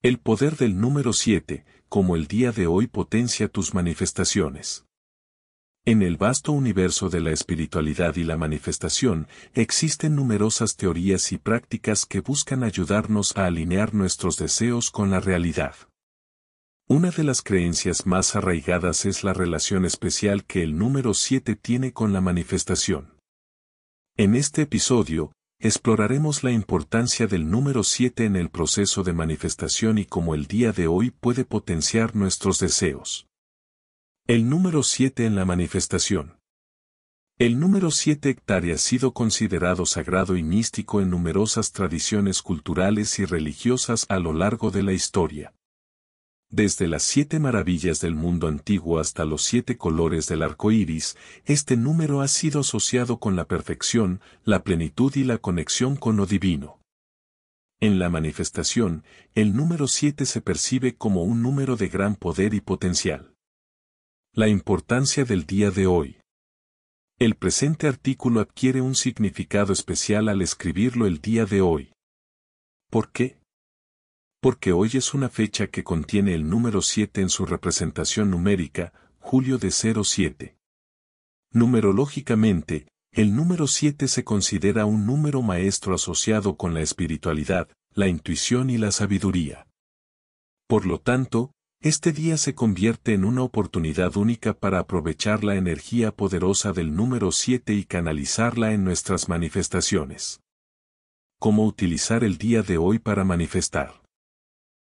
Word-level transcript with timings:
El 0.00 0.20
poder 0.20 0.56
del 0.56 0.80
número 0.80 1.12
7, 1.12 1.64
como 1.88 2.14
el 2.14 2.28
día 2.28 2.52
de 2.52 2.68
hoy 2.68 2.86
potencia 2.86 3.48
tus 3.48 3.74
manifestaciones. 3.74 4.84
En 5.84 6.02
el 6.02 6.16
vasto 6.16 6.52
universo 6.52 7.08
de 7.08 7.20
la 7.20 7.32
espiritualidad 7.32 8.14
y 8.14 8.22
la 8.22 8.36
manifestación, 8.36 9.26
existen 9.54 10.14
numerosas 10.14 10.76
teorías 10.76 11.32
y 11.32 11.38
prácticas 11.38 12.06
que 12.06 12.20
buscan 12.20 12.62
ayudarnos 12.62 13.36
a 13.36 13.46
alinear 13.46 13.92
nuestros 13.92 14.36
deseos 14.36 14.92
con 14.92 15.10
la 15.10 15.18
realidad. 15.18 15.74
Una 16.86 17.10
de 17.10 17.24
las 17.24 17.42
creencias 17.42 18.06
más 18.06 18.36
arraigadas 18.36 19.04
es 19.04 19.24
la 19.24 19.32
relación 19.32 19.84
especial 19.84 20.44
que 20.44 20.62
el 20.62 20.78
número 20.78 21.12
7 21.12 21.56
tiene 21.56 21.92
con 21.92 22.12
la 22.12 22.20
manifestación. 22.20 23.14
En 24.16 24.36
este 24.36 24.62
episodio, 24.62 25.32
exploraremos 25.60 26.44
la 26.44 26.52
importancia 26.52 27.26
del 27.26 27.50
número 27.50 27.82
7 27.82 28.24
en 28.24 28.36
el 28.36 28.48
proceso 28.48 29.02
de 29.02 29.12
manifestación 29.12 29.98
y 29.98 30.04
cómo 30.04 30.36
el 30.36 30.46
día 30.46 30.70
de 30.70 30.86
hoy 30.86 31.10
puede 31.10 31.44
potenciar 31.44 32.14
nuestros 32.14 32.60
deseos. 32.60 33.26
El 34.28 34.48
número 34.48 34.84
7 34.84 35.26
en 35.26 35.34
la 35.34 35.44
manifestación. 35.44 36.38
El 37.38 37.58
número 37.58 37.90
7 37.90 38.30
hectárea 38.30 38.76
ha 38.76 38.78
sido 38.78 39.12
considerado 39.12 39.84
sagrado 39.84 40.36
y 40.36 40.44
místico 40.44 41.00
en 41.00 41.10
numerosas 41.10 41.72
tradiciones 41.72 42.42
culturales 42.42 43.18
y 43.18 43.24
religiosas 43.24 44.06
a 44.08 44.18
lo 44.20 44.32
largo 44.32 44.70
de 44.70 44.84
la 44.84 44.92
historia. 44.92 45.54
Desde 46.50 46.88
las 46.88 47.02
siete 47.02 47.38
maravillas 47.40 48.00
del 48.00 48.14
mundo 48.14 48.48
antiguo 48.48 48.98
hasta 48.98 49.26
los 49.26 49.42
siete 49.42 49.76
colores 49.76 50.26
del 50.28 50.42
arco 50.42 50.72
iris, 50.72 51.16
este 51.44 51.76
número 51.76 52.22
ha 52.22 52.28
sido 52.28 52.60
asociado 52.60 53.20
con 53.20 53.36
la 53.36 53.46
perfección, 53.46 54.22
la 54.44 54.64
plenitud 54.64 55.14
y 55.16 55.24
la 55.24 55.36
conexión 55.36 55.96
con 55.96 56.16
lo 56.16 56.24
divino. 56.24 56.80
En 57.80 57.98
la 57.98 58.08
manifestación, 58.08 59.04
el 59.34 59.54
número 59.54 59.86
7 59.86 60.24
se 60.24 60.40
percibe 60.40 60.96
como 60.96 61.22
un 61.22 61.42
número 61.42 61.76
de 61.76 61.88
gran 61.88 62.16
poder 62.16 62.54
y 62.54 62.60
potencial. 62.60 63.34
La 64.32 64.48
importancia 64.48 65.24
del 65.24 65.44
día 65.44 65.70
de 65.70 65.86
hoy. 65.86 66.16
El 67.18 67.34
presente 67.34 67.86
artículo 67.86 68.40
adquiere 68.40 68.80
un 68.80 68.94
significado 68.94 69.72
especial 69.72 70.28
al 70.28 70.40
escribirlo 70.40 71.06
el 71.06 71.20
día 71.20 71.44
de 71.44 71.60
hoy. 71.60 71.92
¿Por 72.90 73.12
qué? 73.12 73.37
Porque 74.40 74.72
hoy 74.72 74.90
es 74.94 75.14
una 75.14 75.28
fecha 75.28 75.66
que 75.66 75.82
contiene 75.82 76.34
el 76.34 76.48
número 76.48 76.80
7 76.80 77.20
en 77.20 77.28
su 77.28 77.44
representación 77.44 78.30
numérica, 78.30 78.92
julio 79.18 79.58
de 79.58 79.70
07. 79.70 80.56
Numerológicamente, 81.52 82.86
el 83.12 83.34
número 83.34 83.66
7 83.66 84.06
se 84.06 84.22
considera 84.22 84.84
un 84.84 85.06
número 85.06 85.42
maestro 85.42 85.94
asociado 85.94 86.56
con 86.56 86.72
la 86.72 86.82
espiritualidad, 86.82 87.68
la 87.94 88.06
intuición 88.06 88.70
y 88.70 88.78
la 88.78 88.92
sabiduría. 88.92 89.66
Por 90.68 90.86
lo 90.86 91.00
tanto, 91.00 91.52
este 91.80 92.12
día 92.12 92.36
se 92.36 92.54
convierte 92.54 93.14
en 93.14 93.24
una 93.24 93.42
oportunidad 93.42 94.16
única 94.16 94.52
para 94.52 94.80
aprovechar 94.80 95.42
la 95.42 95.56
energía 95.56 96.12
poderosa 96.12 96.72
del 96.72 96.94
número 96.94 97.32
7 97.32 97.72
y 97.72 97.84
canalizarla 97.84 98.72
en 98.72 98.84
nuestras 98.84 99.28
manifestaciones. 99.28 100.40
¿Cómo 101.40 101.64
utilizar 101.64 102.24
el 102.24 102.36
día 102.36 102.62
de 102.62 102.78
hoy 102.78 102.98
para 102.98 103.24
manifestar? 103.24 104.02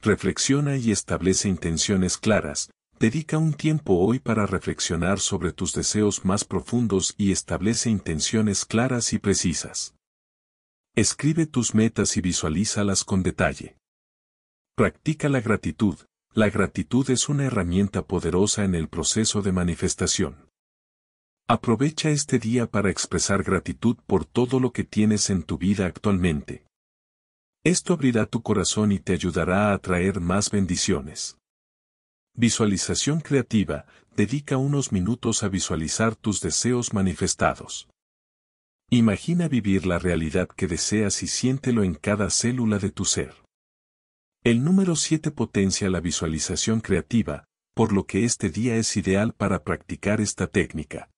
Reflexiona 0.00 0.76
y 0.76 0.92
establece 0.92 1.48
intenciones 1.48 2.18
claras, 2.18 2.70
dedica 3.00 3.36
un 3.36 3.52
tiempo 3.52 3.98
hoy 3.98 4.20
para 4.20 4.46
reflexionar 4.46 5.18
sobre 5.18 5.52
tus 5.52 5.72
deseos 5.72 6.24
más 6.24 6.44
profundos 6.44 7.14
y 7.18 7.32
establece 7.32 7.90
intenciones 7.90 8.64
claras 8.64 9.12
y 9.12 9.18
precisas. 9.18 9.96
Escribe 10.94 11.46
tus 11.46 11.74
metas 11.74 12.16
y 12.16 12.20
visualízalas 12.20 13.02
con 13.02 13.24
detalle. 13.24 13.76
Practica 14.76 15.28
la 15.28 15.40
gratitud. 15.40 15.96
La 16.32 16.48
gratitud 16.48 17.10
es 17.10 17.28
una 17.28 17.46
herramienta 17.46 18.06
poderosa 18.06 18.64
en 18.64 18.76
el 18.76 18.88
proceso 18.88 19.42
de 19.42 19.50
manifestación. 19.50 20.48
Aprovecha 21.48 22.10
este 22.10 22.38
día 22.38 22.70
para 22.70 22.90
expresar 22.90 23.42
gratitud 23.42 23.96
por 24.06 24.24
todo 24.24 24.60
lo 24.60 24.72
que 24.72 24.84
tienes 24.84 25.30
en 25.30 25.42
tu 25.42 25.58
vida 25.58 25.86
actualmente. 25.86 26.67
Esto 27.64 27.94
abrirá 27.94 28.26
tu 28.26 28.42
corazón 28.42 28.92
y 28.92 28.98
te 28.98 29.12
ayudará 29.12 29.70
a 29.70 29.74
atraer 29.74 30.20
más 30.20 30.50
bendiciones. 30.50 31.38
Visualización 32.34 33.20
creativa, 33.20 33.86
dedica 34.14 34.56
unos 34.56 34.92
minutos 34.92 35.42
a 35.42 35.48
visualizar 35.48 36.14
tus 36.14 36.40
deseos 36.40 36.94
manifestados. 36.94 37.88
Imagina 38.90 39.48
vivir 39.48 39.86
la 39.86 39.98
realidad 39.98 40.48
que 40.48 40.66
deseas 40.66 41.22
y 41.22 41.26
siéntelo 41.26 41.82
en 41.82 41.94
cada 41.94 42.30
célula 42.30 42.78
de 42.78 42.90
tu 42.90 43.04
ser. 43.04 43.34
El 44.44 44.62
número 44.62 44.94
7 44.96 45.30
potencia 45.32 45.90
la 45.90 46.00
visualización 46.00 46.80
creativa, 46.80 47.44
por 47.74 47.92
lo 47.92 48.06
que 48.06 48.24
este 48.24 48.50
día 48.50 48.76
es 48.76 48.96
ideal 48.96 49.34
para 49.34 49.62
practicar 49.64 50.20
esta 50.20 50.46
técnica. 50.46 51.10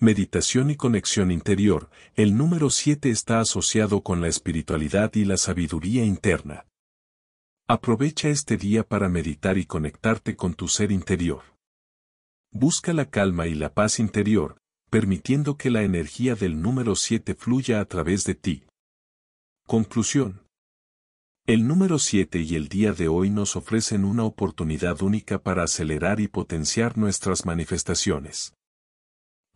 Meditación 0.00 0.70
y 0.70 0.76
conexión 0.76 1.32
interior, 1.32 1.90
el 2.14 2.36
número 2.36 2.70
7 2.70 3.10
está 3.10 3.40
asociado 3.40 4.04
con 4.04 4.20
la 4.20 4.28
espiritualidad 4.28 5.12
y 5.16 5.24
la 5.24 5.36
sabiduría 5.36 6.04
interna. 6.04 6.66
Aprovecha 7.66 8.28
este 8.28 8.56
día 8.56 8.84
para 8.84 9.08
meditar 9.08 9.58
y 9.58 9.66
conectarte 9.66 10.36
con 10.36 10.54
tu 10.54 10.68
ser 10.68 10.92
interior. 10.92 11.42
Busca 12.52 12.92
la 12.92 13.10
calma 13.10 13.48
y 13.48 13.54
la 13.54 13.74
paz 13.74 13.98
interior, 13.98 14.58
permitiendo 14.88 15.56
que 15.56 15.68
la 15.68 15.82
energía 15.82 16.36
del 16.36 16.62
número 16.62 16.94
7 16.94 17.34
fluya 17.34 17.80
a 17.80 17.84
través 17.86 18.22
de 18.22 18.36
ti. 18.36 18.66
Conclusión. 19.66 20.42
El 21.44 21.66
número 21.66 21.98
7 21.98 22.38
y 22.38 22.54
el 22.54 22.68
día 22.68 22.92
de 22.92 23.08
hoy 23.08 23.30
nos 23.30 23.56
ofrecen 23.56 24.04
una 24.04 24.22
oportunidad 24.22 25.02
única 25.02 25.42
para 25.42 25.64
acelerar 25.64 26.20
y 26.20 26.28
potenciar 26.28 26.96
nuestras 26.96 27.44
manifestaciones. 27.44 28.54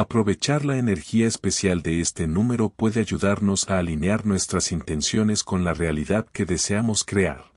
Aprovechar 0.00 0.64
la 0.64 0.78
energía 0.78 1.26
especial 1.26 1.82
de 1.82 2.00
este 2.00 2.28
número 2.28 2.68
puede 2.68 3.00
ayudarnos 3.00 3.68
a 3.68 3.80
alinear 3.80 4.26
nuestras 4.26 4.70
intenciones 4.70 5.42
con 5.42 5.64
la 5.64 5.74
realidad 5.74 6.24
que 6.32 6.44
deseamos 6.44 7.02
crear. 7.02 7.52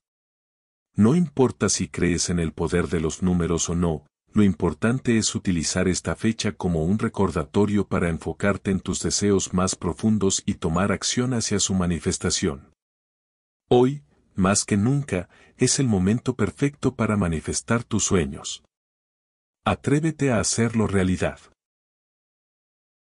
No 0.96 1.14
importa 1.14 1.70
si 1.70 1.88
crees 1.88 2.32
en 2.32 2.40
el 2.40 2.52
poder 2.52 2.88
de 2.88 3.00
los 3.00 3.22
números 3.22 3.70
o 3.70 3.76
no, 3.76 4.08
lo 4.34 4.42
importante 4.42 5.20
es 5.20 5.36
utilizar 5.36 5.88
esta 5.88 6.16
fecha 6.16 6.54
como 6.54 6.84
un 6.84 6.98
recordatorio 6.98 7.88
para 7.88 8.10
enfocarte 8.10 8.72
en 8.72 8.80
tus 8.80 9.04
deseos 9.04 9.54
más 9.54 9.76
profundos 9.76 10.42
y 10.44 10.56
tomar 10.56 10.92
acción 10.92 11.36
hacia 11.36 11.60
su 11.60 11.76
manifestación. 11.76 12.74
Hoy, 13.70 14.02
más 14.34 14.66
que 14.66 14.78
nunca, 14.78 15.30
es 15.58 15.78
el 15.78 15.86
momento 15.86 16.36
perfecto 16.36 16.96
para 16.96 17.18
manifestar 17.18 17.84
tus 17.84 18.04
sueños. 18.04 18.64
Atrévete 19.64 20.32
a 20.32 20.40
hacerlo 20.40 20.88
realidad. 20.88 21.40